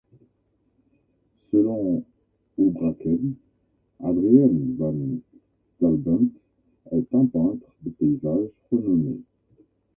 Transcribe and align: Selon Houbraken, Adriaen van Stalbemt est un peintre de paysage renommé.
Selon 1.51 2.03
Houbraken, 2.57 3.35
Adriaen 3.99 4.75
van 4.77 4.95
Stalbemt 5.75 6.31
est 6.91 7.13
un 7.13 7.25
peintre 7.27 7.69
de 7.83 7.91
paysage 7.91 8.49
renommé. 8.71 9.19